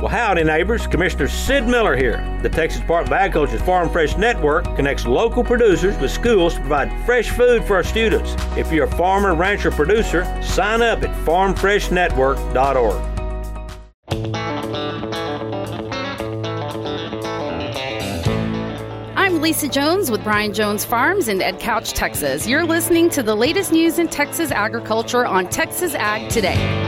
[0.00, 0.86] Well, howdy, neighbors.
[0.86, 2.38] Commissioner Sid Miller here.
[2.40, 7.04] The Texas Department of Agriculture's Farm Fresh Network connects local producers with schools to provide
[7.04, 8.36] fresh food for our students.
[8.56, 13.18] If you're a farmer, rancher, producer, sign up at farmfreshnetwork.org.
[19.16, 22.46] I'm Lisa Jones with Brian Jones Farms in Edcouch, Texas.
[22.46, 26.87] You're listening to the latest news in Texas agriculture on Texas Ag Today.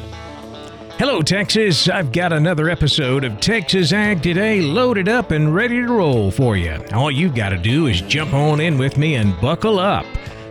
[1.01, 1.89] Hello, Texas.
[1.89, 6.55] I've got another episode of Texas Ag Today loaded up and ready to roll for
[6.55, 6.79] you.
[6.93, 10.05] All you've got to do is jump on in with me and buckle up.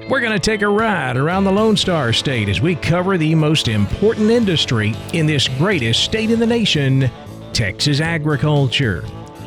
[0.08, 3.32] We're going to take a ride around the Lone Star State as we cover the
[3.36, 7.08] most important industry in this greatest state in the nation
[7.52, 9.04] Texas agriculture.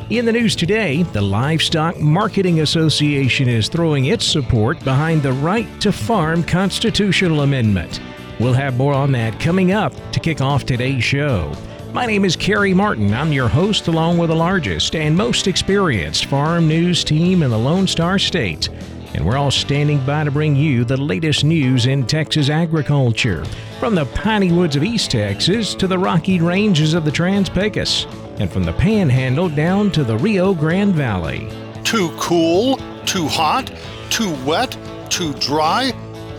[0.10, 5.68] In the news today, the Livestock Marketing Association is throwing its support behind the Right
[5.82, 8.00] to Farm constitutional amendment.
[8.44, 11.50] We'll have more on that coming up to kick off today's show.
[11.94, 13.14] My name is Carrie Martin.
[13.14, 17.58] I'm your host, along with the largest and most experienced farm news team in the
[17.58, 18.68] Lone Star State.
[19.14, 23.46] And we're all standing by to bring you the latest news in Texas agriculture,
[23.80, 28.08] from the piney woods of East Texas to the rocky ranges of the Trans Pecos,
[28.40, 31.48] and from the Panhandle down to the Rio Grande Valley.
[31.86, 33.72] Too cool, too hot,
[34.10, 34.78] too wet,
[35.10, 35.94] too dry.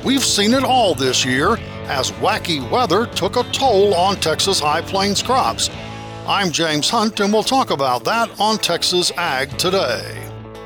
[0.05, 4.83] We've seen it all this year as wacky weather took a toll on Texas High
[4.83, 5.71] Plains crops.
[6.27, 10.21] I'm James Hunt, and we'll talk about that on Texas Ag Today.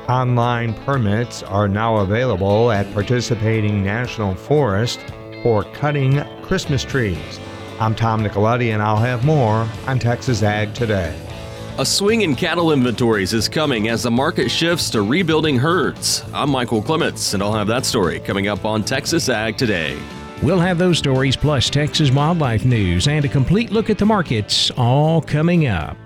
[0.07, 5.03] Online permits are now available at participating national forests
[5.43, 7.39] for cutting Christmas trees.
[7.79, 11.17] I'm Tom Nicoletti, and I'll have more on Texas Ag Today.
[11.77, 16.23] A swing in cattle inventories is coming as the market shifts to rebuilding herds.
[16.33, 19.97] I'm Michael Clements, and I'll have that story coming up on Texas Ag Today.
[20.41, 24.71] We'll have those stories plus Texas wildlife news and a complete look at the markets
[24.71, 25.97] all coming up.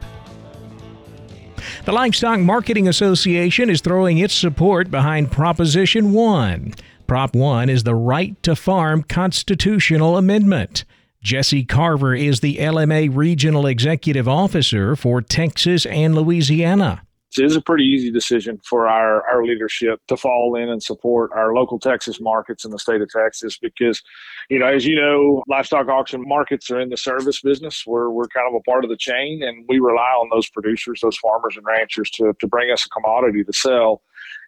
[1.86, 6.74] The Livestock Marketing Association is throwing its support behind Proposition 1.
[7.06, 10.84] Prop 1 is the Right to Farm constitutional amendment.
[11.22, 17.04] Jesse Carver is the LMA Regional Executive Officer for Texas and Louisiana
[17.38, 21.32] it is a pretty easy decision for our, our leadership to fall in and support
[21.34, 24.02] our local Texas markets in the state of Texas because,
[24.50, 27.84] you know, as you know, livestock auction markets are in the service business.
[27.86, 31.00] We're, we're kind of a part of the chain and we rely on those producers,
[31.02, 34.02] those farmers and ranchers to, to bring us a commodity to sell.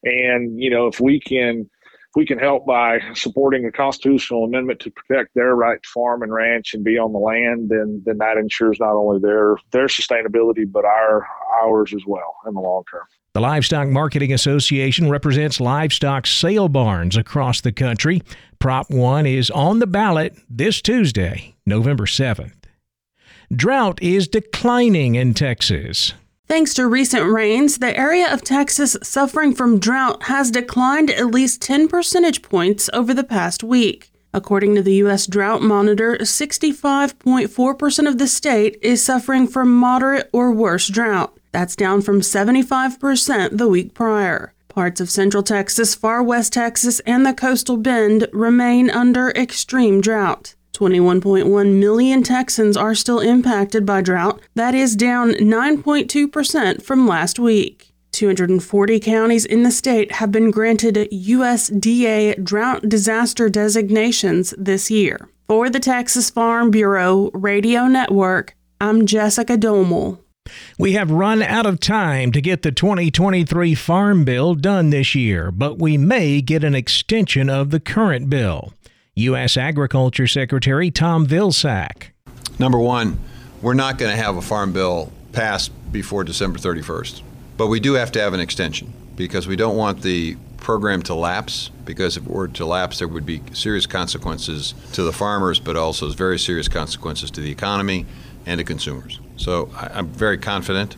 [0.04, 1.70] And, you know, if we can
[2.16, 6.34] we can help by supporting a constitutional amendment to protect their right to farm and
[6.34, 10.70] ranch and be on the land, then then that ensures not only their their sustainability
[10.70, 11.28] but our
[11.62, 13.04] ours as well in the long term.
[13.34, 18.22] The Livestock Marketing Association represents livestock sale barns across the country.
[18.60, 22.54] Prop 1 is on the ballot this Tuesday, November 7th.
[23.54, 26.14] Drought is declining in Texas.
[26.48, 31.60] Thanks to recent rains, the area of Texas suffering from drought has declined at least
[31.64, 34.12] 10 percentage points over the past week.
[34.32, 35.26] According to the U.S.
[35.26, 41.36] Drought Monitor, 65.4% of the state is suffering from moderate or worse drought.
[41.52, 44.54] That's down from 75% the week prior.
[44.68, 50.54] Parts of central Texas, far west Texas, and the coastal bend remain under extreme drought.
[50.76, 54.42] 21.1 million Texans are still impacted by drought.
[54.56, 57.94] That is down 9.2% from last week.
[58.12, 65.30] 240 counties in the state have been granted USDA drought disaster designations this year.
[65.48, 70.20] For the Texas Farm Bureau Radio Network, I'm Jessica Domel.
[70.78, 75.52] We have run out of time to get the 2023 Farm Bill done this year,
[75.52, 78.74] but we may get an extension of the current bill.
[79.18, 79.56] U.S.
[79.56, 82.08] Agriculture Secretary Tom Vilsack.
[82.60, 83.18] Number one,
[83.62, 87.22] we're not going to have a farm bill passed before December 31st,
[87.56, 91.14] but we do have to have an extension because we don't want the program to
[91.14, 95.62] lapse because if it were to lapse, there would be serious consequences to the farmers,
[95.62, 98.06] but also very serious consequences to the economy
[98.46, 99.22] and to consumers.
[99.38, 100.98] So I'm very confident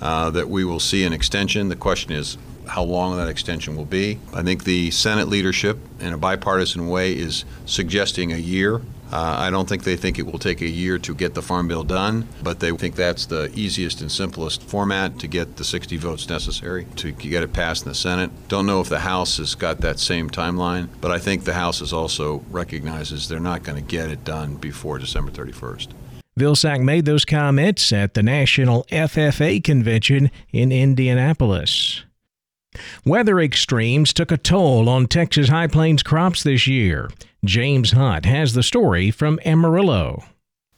[0.00, 1.70] uh, that we will see an extension.
[1.70, 2.38] The question is
[2.68, 4.18] how long that extension will be.
[4.32, 9.50] I think the Senate leadership, in a bipartisan way, is suggesting a year Uh, I
[9.50, 12.28] don't think they think it will take a year to get the Farm Bill done,
[12.42, 16.86] but they think that's the easiest and simplest format to get the 60 votes necessary
[16.96, 18.30] to get it passed in the Senate.
[18.48, 21.80] Don't know if the House has got that same timeline, but I think the House
[21.80, 25.88] is also recognizes they're not going to get it done before December 31st.
[26.38, 32.04] Vilsack made those comments at the National FFA Convention in Indianapolis.
[33.04, 37.10] Weather extremes took a toll on Texas High Plains crops this year.
[37.44, 40.24] James Hunt has the story from Amarillo.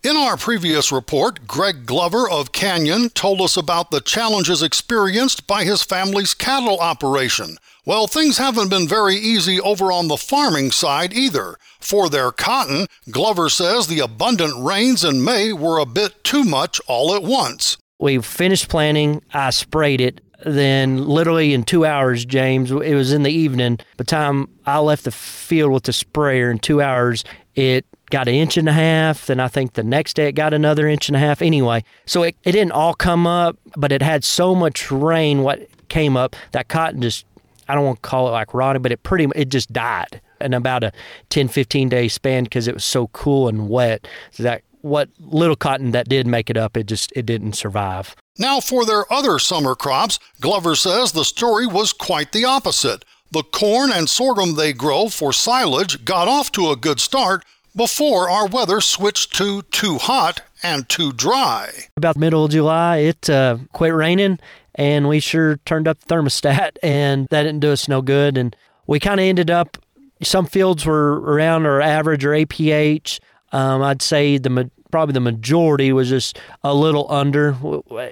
[0.03, 5.65] In our previous report, Greg Glover of Canyon told us about the challenges experienced by
[5.65, 7.59] his family's cattle operation.
[7.85, 11.57] Well, things haven't been very easy over on the farming side either.
[11.81, 16.81] For their cotton, Glover says the abundant rains in May were a bit too much
[16.87, 17.77] all at once.
[17.99, 23.23] We finished planting, I sprayed it, then literally in two hours, James, it was in
[23.23, 23.77] the evening.
[23.77, 28.29] By the time I left the field with the sprayer in two hours, it got
[28.29, 29.27] an inch and a half.
[29.27, 31.43] Then I think the next day it got another inch and a half.
[31.43, 35.69] Anyway, so it, it didn't all come up, but it had so much rain what
[35.89, 37.25] came up that cotton just,
[37.69, 40.55] I don't want to call it like rotted, but it pretty it just died in
[40.55, 40.93] about a
[41.29, 44.09] 10, 15 day span because it was so cool and wet.
[44.33, 48.17] So that what little cotton that did make it up, it just it didn't survive.
[48.39, 53.05] Now, for their other summer crops, Glover says the story was quite the opposite.
[53.33, 57.45] The corn and sorghum they grow for silage got off to a good start
[57.77, 61.71] before our weather switched to too hot and too dry.
[61.97, 64.39] About middle of July, it uh, quit raining,
[64.75, 68.37] and we sure turned up the thermostat, and that didn't do us no good.
[68.37, 68.55] And
[68.87, 69.79] we kind of ended up,
[70.23, 73.21] some fields were around our average or APH.
[73.53, 77.57] Um, I'd say the probably the majority was just a little under.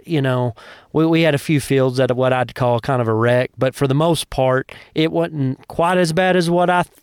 [0.04, 0.54] You know,
[0.92, 3.74] we, we had a few fields that what I'd call kind of a wreck, but
[3.74, 6.94] for the most part, it wasn't quite as bad as what I th-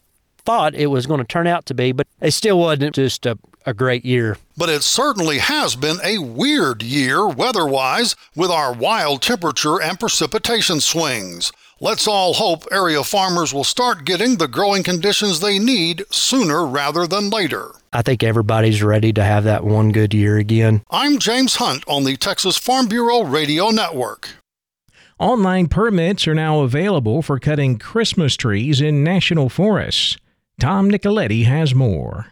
[0.45, 3.37] thought it was going to turn out to be, but it still wasn't just a,
[3.65, 4.37] a great year.
[4.55, 9.99] But it certainly has been a weird year weather wise with our wild temperature and
[9.99, 11.51] precipitation swings.
[11.81, 17.05] Let's all hope area farmers will start getting the growing conditions they need sooner rather
[17.05, 17.71] than later.
[17.95, 20.83] I think everybody's ready to have that one good year again.
[20.91, 24.31] I'm James Hunt on the Texas Farm Bureau Radio Network.
[25.17, 30.17] Online permits are now available for cutting Christmas trees in national forests.
[30.59, 32.25] Tom Nicoletti has more.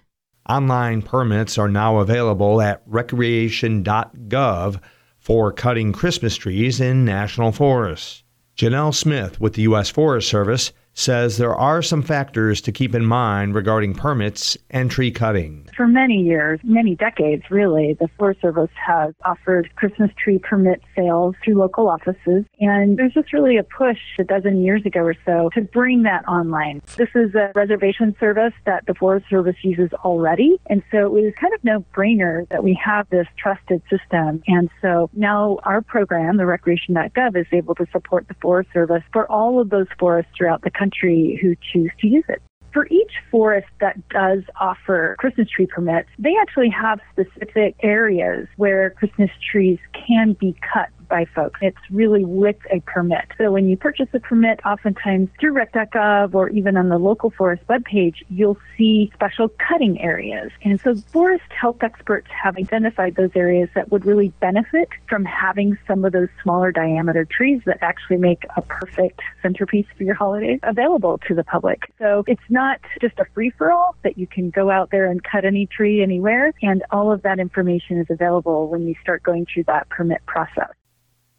[0.50, 4.82] Online permits are now available at recreation.gov
[5.18, 8.26] for cutting Christmas trees in national forests.
[8.58, 9.90] Janelle Smith with the U.S.
[9.90, 15.12] Forest Service says there are some factors to keep in mind regarding permits and tree
[15.12, 15.68] cutting.
[15.76, 21.36] For many years, many decades really, the Forest Service has offered Christmas tree permit sales
[21.44, 22.46] through local offices.
[22.60, 26.28] And there's just really a push a dozen years ago or so to bring that
[26.28, 26.82] online.
[26.96, 30.58] This is a reservation service that the Forest Service uses already.
[30.70, 34.44] And so it was kind of no brainer that we have this trusted system.
[34.48, 39.30] And so now our program, the recreation.gov, is able to support the Forest Service for
[39.32, 42.42] all of those forests throughout the country country who choose to use it.
[42.74, 48.90] For each forest that does offer Christmas tree permits, they actually have specific areas where
[48.92, 49.78] Christmas trees
[50.08, 51.60] can be cut by folks.
[51.62, 53.26] It's really with a permit.
[53.38, 57.62] So when you purchase a permit, oftentimes through rec.gov or even on the local forest
[57.70, 60.52] webpage, you'll see special cutting areas.
[60.64, 65.78] And so forest health experts have identified those areas that would really benefit from having
[65.86, 70.60] some of those smaller diameter trees that actually make a perfect centerpiece for your holiday
[70.64, 71.94] available to the public.
[72.00, 75.24] So it's not just a free for all that you can go out there and
[75.24, 76.54] cut any tree anywhere.
[76.64, 80.74] And all of that information is available when you start going through that permit process.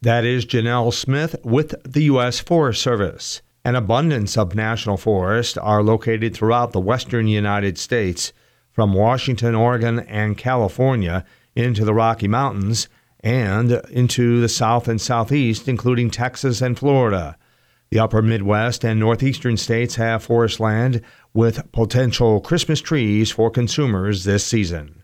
[0.05, 2.39] That is Janelle Smith with the U.S.
[2.39, 3.41] Forest Service.
[3.63, 8.31] An abundance of national forests are located throughout the western United States,
[8.71, 12.87] from Washington, Oregon, and California into the Rocky Mountains
[13.21, 17.35] and into the south and southeast, including Texas and Florida.
[17.89, 21.01] The upper Midwest and northeastern states have forest land
[21.33, 25.01] with potential Christmas trees for consumers this season.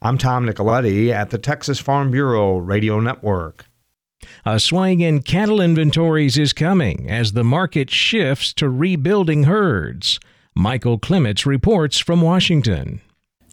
[0.00, 3.66] I'm Tom Nicoletti at the Texas Farm Bureau Radio Network.
[4.44, 10.20] A swing in cattle inventories is coming as the market shifts to rebuilding herds.
[10.54, 13.00] Michael Clements reports from Washington.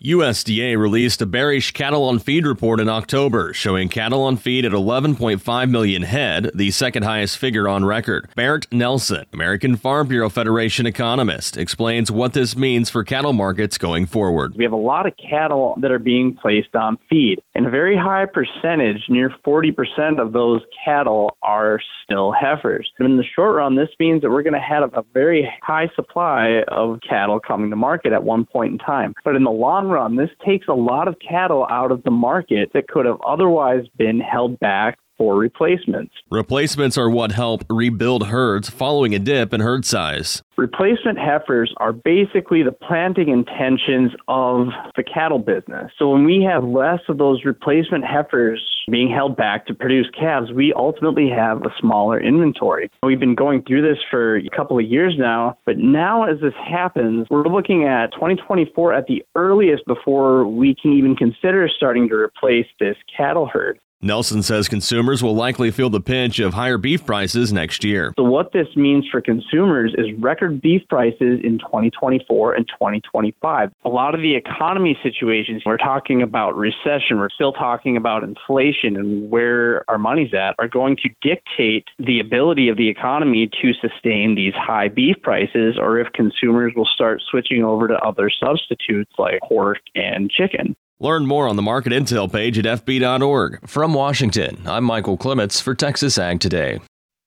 [0.03, 4.72] USDA released a bearish cattle on feed report in October, showing cattle on feed at
[4.72, 8.27] 11.5 million head, the second highest figure on record.
[8.36, 14.08] Bernt Nelson, American Farm Bureau Federation economist, explains what this means for cattle markets going
[14.08, 14.55] forward.
[14.55, 17.96] We have a lot of cattle that are being placed on feed, and a very
[17.96, 22.89] high percentage, near 40% of those cattle are still heifers.
[22.98, 25.89] And in the short run, this means that we're going to have a very high
[25.96, 29.13] supply of cattle coming to market at one point in time.
[29.24, 32.71] But in the long run, this takes a lot of cattle out of the market
[32.74, 36.13] that could have otherwise been held back for replacements.
[36.31, 40.41] Replacements are what help rebuild herds following a dip in herd size.
[40.62, 45.91] Replacement heifers are basically the planting intentions of the cattle business.
[45.98, 50.51] So when we have less of those replacement heifers being held back to produce calves,
[50.51, 52.91] we ultimately have a smaller inventory.
[53.01, 56.53] We've been going through this for a couple of years now, but now as this
[56.63, 62.13] happens, we're looking at 2024 at the earliest before we can even consider starting to
[62.13, 63.80] replace this cattle herd.
[64.03, 68.13] Nelson says consumers will likely feel the pinch of higher beef prices next year.
[68.18, 70.08] So, what this means for consumers is
[70.51, 73.72] record beef prices in 2024 and 2025.
[73.86, 78.96] A lot of the economy situations, we're talking about recession, we're still talking about inflation
[78.96, 83.74] and where our money's at, are going to dictate the ability of the economy to
[83.74, 89.12] sustain these high beef prices, or if consumers will start switching over to other substitutes
[89.17, 90.75] like pork and chicken.
[91.00, 93.67] Learn more on the market intel page at FB.org.
[93.67, 96.79] From Washington, I'm Michael Clements for Texas Ag Today.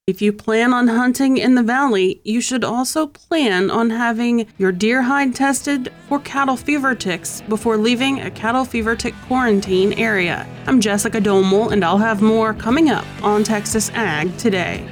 [0.06, 4.70] If you plan on hunting in the valley, you should also plan on having your
[4.70, 10.46] deer hide tested for cattle fever ticks before leaving a cattle fever tick quarantine area.
[10.66, 14.86] I'm Jessica Domel, and I'll have more coming up on Texas Ag today.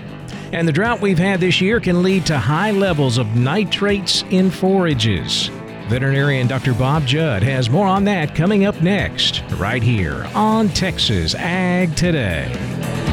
[0.52, 4.50] And the drought we've had this year can lead to high levels of nitrates in
[4.50, 5.48] forages.
[5.88, 6.72] Veterinarian Dr.
[6.72, 13.11] Bob Judd has more on that coming up next, right here on Texas Ag Today.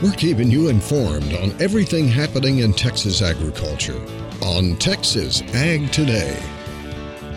[0.00, 4.00] We're keeping you informed on everything happening in Texas agriculture
[4.40, 6.40] on Texas Ag Today.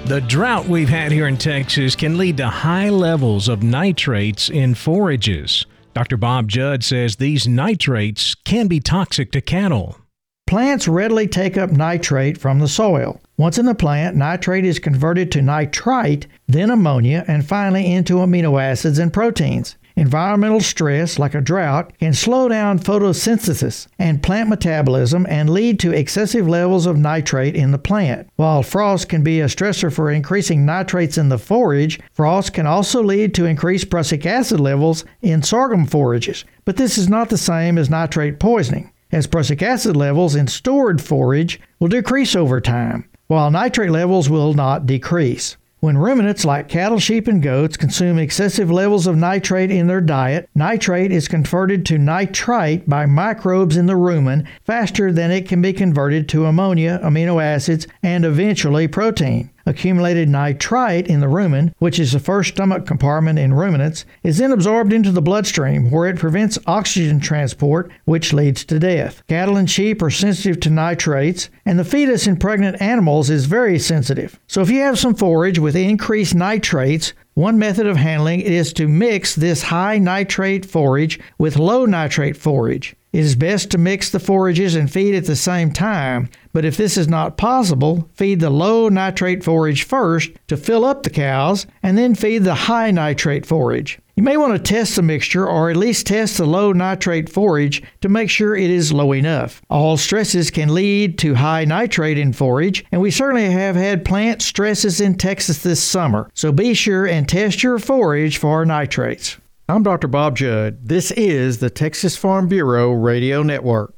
[0.06, 4.76] The drought we've had here in Texas can lead to high levels of nitrates in
[4.76, 5.66] forages.
[5.96, 6.18] Dr.
[6.18, 9.98] Bob Judd says these nitrates can be toxic to cattle.
[10.46, 13.20] Plants readily take up nitrate from the soil.
[13.38, 18.62] Once in the plant, nitrate is converted to nitrite, then ammonia, and finally into amino
[18.62, 19.78] acids and proteins.
[19.96, 25.92] Environmental stress, like a drought, can slow down photosynthesis and plant metabolism and lead to
[25.92, 28.30] excessive levels of nitrate in the plant.
[28.36, 33.04] While frost can be a stressor for increasing nitrates in the forage, frost can also
[33.04, 36.46] lead to increased prussic acid levels in sorghum forages.
[36.66, 41.02] But this is not the same as nitrate poisoning, as prussic acid levels in stored
[41.02, 45.58] forage will decrease over time, while nitrate levels will not decrease.
[45.82, 50.48] When ruminants like cattle, sheep, and goats consume excessive levels of nitrate in their diet,
[50.54, 55.74] nitrate is converted to nitrite by microbes in the rumen faster than it can be
[55.74, 59.50] converted to ammonia, amino acids, and eventually protein.
[59.72, 64.52] Accumulated nitrite in the rumen, which is the first stomach compartment in ruminants, is then
[64.52, 69.24] absorbed into the bloodstream where it prevents oxygen transport, which leads to death.
[69.30, 73.80] Cattle and sheep are sensitive to nitrates, and the fetus in pregnant animals is very
[73.80, 74.38] sensitive.
[74.46, 78.90] So if you have some forage with increased nitrates, one method of handling is to
[78.90, 82.94] mix this high nitrate forage with low nitrate forage.
[83.14, 86.78] It is best to mix the forages and feed at the same time, but if
[86.78, 91.68] this is not possible, feed the low nitrate forage first to fill up the cows,
[91.84, 94.00] and then feed the high nitrate forage.
[94.16, 97.84] You may want to test the mixture or at least test the low nitrate forage
[98.00, 99.62] to make sure it is low enough.
[99.70, 104.42] All stresses can lead to high nitrate in forage, and we certainly have had plant
[104.42, 109.38] stresses in Texas this summer, so be sure and test your forage for nitrates.
[109.72, 110.10] I'm Dr.
[110.10, 110.90] Bob Judd.
[110.90, 113.96] This is the Texas Farm Bureau Radio Network.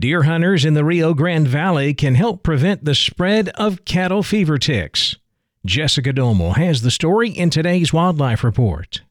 [0.00, 4.58] Deer hunters in the Rio Grande Valley can help prevent the spread of cattle fever
[4.58, 5.14] ticks.
[5.64, 9.02] Jessica Domel has the story in today's Wildlife Report.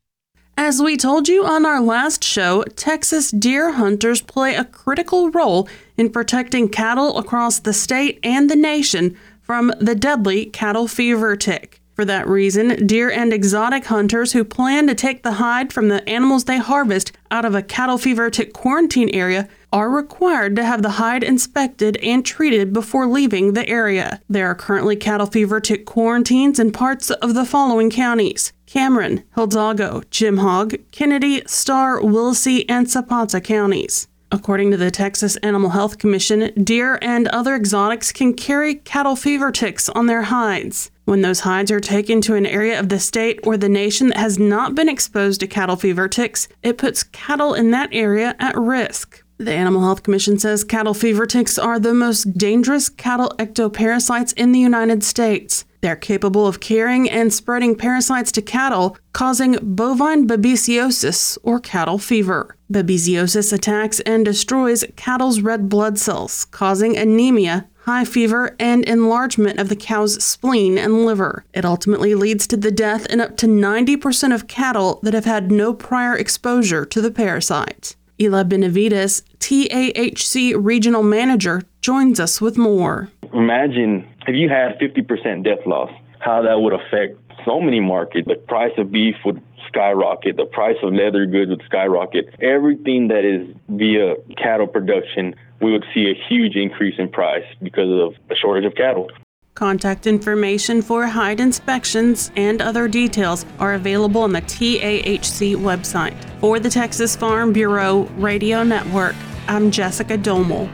[0.58, 5.70] As we told you on our last show, Texas deer hunters play a critical role
[5.96, 11.76] in protecting cattle across the state and the nation from the deadly cattle fever tick.
[11.98, 16.08] For that reason, deer and exotic hunters who plan to take the hide from the
[16.08, 20.84] animals they harvest out of a cattle fever tick quarantine area are required to have
[20.84, 24.22] the hide inspected and treated before leaving the area.
[24.30, 30.04] There are currently cattle fever tick quarantines in parts of the following counties Cameron, Hidalgo,
[30.12, 34.08] Jim Hogg, Kenedy, Starr, Willacy, and Zapata counties.
[34.29, 39.51] According to the Texas Animal Health Commission, deer and other exotics can carry cattle fever
[39.51, 40.91] ticks on their hides.
[41.05, 44.17] When those hides are taken to an area of the state or the nation that
[44.17, 48.57] has not been exposed to cattle fever ticks, it puts cattle in that area at
[48.57, 49.24] risk.
[49.38, 54.51] The Animal Health Commission says cattle fever ticks are the most dangerous cattle ectoparasites in
[54.51, 55.63] the United States.
[55.88, 62.58] They're capable of carrying and spreading parasites to cattle, causing bovine babesiosis or cattle fever.
[62.70, 69.70] Babesiosis attacks and destroys cattle's red blood cells, causing anemia, high fever, and enlargement of
[69.70, 71.46] the cow's spleen and liver.
[71.53, 75.53] It ultimately leads to the death in up to 90% of cattle that have had
[75.53, 77.96] no prior exposure to the parasite.
[78.20, 83.10] Ela Benavides, TAHC Regional Manager, joins us with more.
[83.34, 88.27] Imagine if you had 50% death loss, how that would affect so many markets.
[88.27, 92.36] The price of beef would skyrocket, the price of leather goods would skyrocket.
[92.41, 97.89] Everything that is via cattle production we would see a huge increase in price because
[97.89, 99.10] of the shortage of cattle.
[99.55, 106.13] Contact information for hide inspections and other details are available on the TAHC website.
[106.39, 109.15] For the Texas Farm Bureau Radio Network,
[109.48, 110.69] I'm Jessica Domel.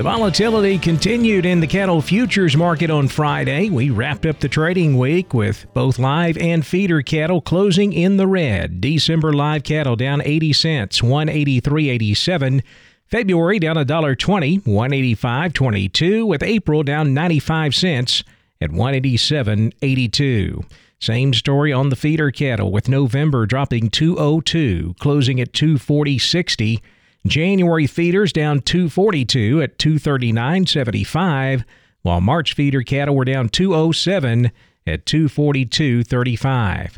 [0.00, 3.68] The volatility continued in the cattle futures market on Friday.
[3.68, 8.26] We wrapped up the trading week with both live and feeder cattle closing in the
[8.26, 8.80] red.
[8.80, 12.62] December live cattle down 80 cents, 183.87.
[13.08, 18.24] February down $1.20, 185.22, with April down 95 cents
[18.58, 20.64] at 187.82.
[20.98, 26.80] Same story on the feeder cattle with November dropping 202, closing at 240.60.
[27.26, 31.64] January feeders down 242 at 239.75,
[32.02, 34.50] while March feeder cattle were down 207
[34.86, 36.96] at 242.35.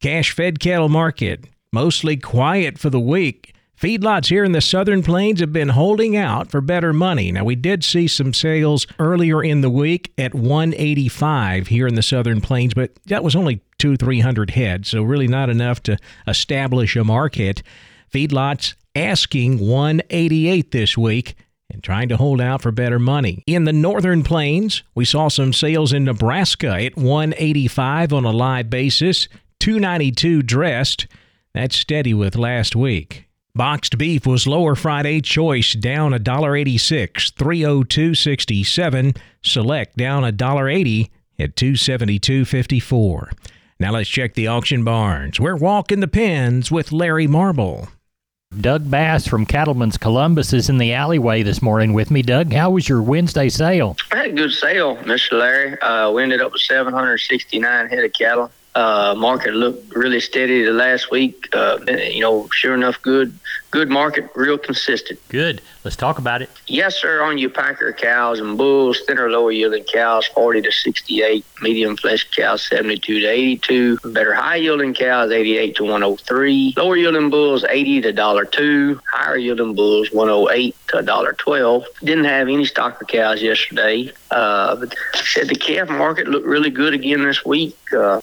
[0.00, 3.54] Cash fed cattle market mostly quiet for the week.
[3.80, 7.30] Feedlots here in the southern plains have been holding out for better money.
[7.30, 12.02] Now, we did see some sales earlier in the week at 185 here in the
[12.02, 16.96] southern plains, but that was only two, 300 head, so really not enough to establish
[16.96, 17.62] a market.
[18.12, 21.36] Feedlots asking 188 this week
[21.70, 23.44] and trying to hold out for better money.
[23.46, 28.68] In the northern plains, we saw some sales in Nebraska at 185 on a live
[28.70, 29.28] basis,
[29.60, 31.06] 292 dressed.
[31.54, 33.26] That's steady with last week.
[33.54, 35.20] Boxed beef was lower Friday.
[35.20, 39.16] Choice down $1.86, 302.67.
[39.42, 43.32] Select down $1.80 at 272.54.
[43.80, 45.38] Now let's check the auction barns.
[45.38, 47.88] We're walking the pens with Larry Marble.
[48.56, 52.22] Doug Bass from Cattleman's Columbus is in the alleyway this morning with me.
[52.22, 53.94] Doug, how was your Wednesday sale?
[54.10, 55.38] I had a good sale, Mr.
[55.38, 55.78] Larry.
[55.80, 58.50] Uh, we ended up with 769 head of cattle.
[58.74, 61.46] Uh, market looked really steady the last week.
[61.52, 63.38] Uh, you know, sure enough, good,
[63.70, 65.20] good market, real consistent.
[65.28, 65.60] Good.
[65.84, 66.50] Let's talk about it.
[66.66, 67.22] Yes, sir.
[67.22, 71.44] On your packer cows and bulls, thinner, lower yielding cows, 40 to 68.
[71.62, 73.98] Medium flesh cows, 72 to 82.
[74.04, 76.74] Better high yielding cows, 88 to 103.
[76.76, 79.00] Lower yielding bulls, 80 to $1.02.
[79.10, 81.84] Higher yielding bulls, 108 to $1.12.
[82.00, 84.12] Didn't have any stocker cows yesterday.
[84.30, 87.76] Uh, but said the calf market looked really good again this week.
[87.92, 88.20] Uh,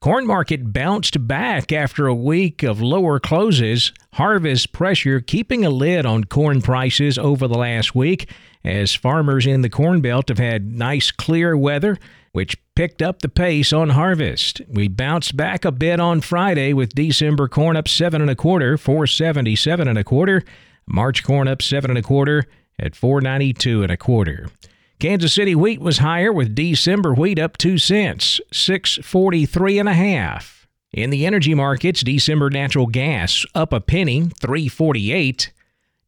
[0.00, 3.92] Corn market bounced back after a week of lower closes.
[4.14, 8.30] Harvest pressure keeping a lid on corn prices over the last week
[8.64, 11.98] as farmers in the Corn Belt have had nice clear weather
[12.32, 14.62] which picked up the pace on harvest.
[14.68, 18.78] We bounced back a bit on Friday with December corn up seven and a quarter,
[18.78, 20.44] 477 and a quarter.
[20.86, 22.46] March corn up seven and a quarter
[22.78, 24.48] at 492 and a quarter.
[25.00, 30.68] Kansas City wheat was higher with December wheat up 2 cents, 643 and a half.
[30.92, 35.52] In the energy markets, December natural gas up a penny, 348.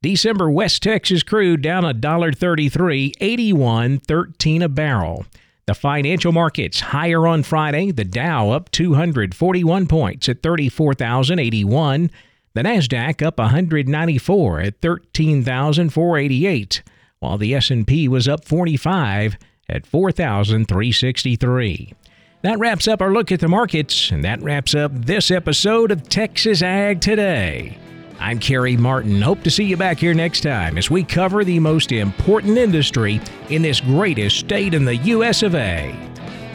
[0.02, 5.24] December West Texas crude down a dollar 33, 81.13 a barrel.
[5.66, 7.92] The financial markets higher on Friday.
[7.92, 12.11] The Dow up 241 points at 34,081.
[12.52, 16.83] The Nasdaq up 194 at 13,488,
[17.22, 21.94] while the S&P was up 45 at 4,363.
[22.42, 26.08] That wraps up our look at the markets, and that wraps up this episode of
[26.08, 27.78] Texas Ag Today.
[28.18, 29.22] I'm Kerry Martin.
[29.22, 33.20] Hope to see you back here next time as we cover the most important industry
[33.50, 35.44] in this greatest state in the U.S.
[35.44, 35.94] of A.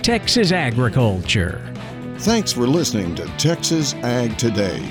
[0.02, 1.62] Texas agriculture.
[2.20, 4.86] Thanks for listening to Texas Ag Today.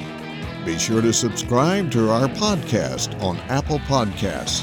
[0.65, 4.63] Be sure to subscribe to our podcast on Apple Podcasts,